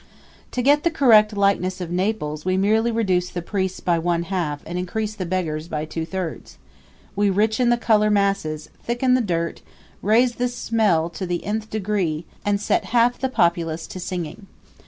To 0.53 0.63
get 0.63 0.83
the 0.83 0.89
correct 0.89 1.37
likeness 1.37 1.79
of 1.79 1.91
Naples 1.91 2.43
we 2.43 2.57
merely 2.57 2.91
reduce 2.91 3.29
the 3.29 3.43
priests 3.43 3.79
by 3.81 3.99
one 3.99 4.23
half 4.23 4.63
and 4.65 4.79
increase 4.79 5.13
the 5.13 5.27
beggars 5.27 5.67
by 5.67 5.85
two 5.85 6.07
thirds; 6.07 6.57
we 7.15 7.29
richen 7.29 7.69
the 7.69 7.77
color 7.77 8.09
masses, 8.09 8.71
thicken 8.83 9.13
the 9.13 9.21
dirt, 9.21 9.61
raise 10.01 10.33
the 10.37 10.47
smells 10.47 11.15
to 11.19 11.27
the 11.27 11.45
Nth 11.45 11.69
degree, 11.69 12.25
and 12.43 12.59
set 12.59 12.85
half 12.85 13.19
the 13.19 13.29
populace 13.29 13.85
to 13.85 13.99
singing. 13.99 14.47